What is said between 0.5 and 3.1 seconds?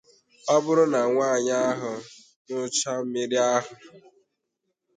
Ọ bụrụ na nwaanyị ahụ ñụchaa